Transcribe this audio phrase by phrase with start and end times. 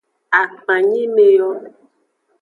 [0.41, 1.49] Akpanyime yo.